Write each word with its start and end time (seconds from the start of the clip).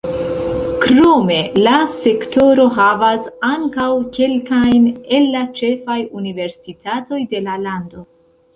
Krome 0.85 1.35
la 1.67 1.73
sektoro 1.97 2.65
havas 2.79 3.29
ankaŭ 3.51 3.87
kelkajn 4.17 4.89
el 5.19 5.31
la 5.37 5.45
ĉefaj 5.63 6.01
universitatoj 6.23 7.25
de 7.37 7.47
la 7.51 7.63
lando. 7.69 8.07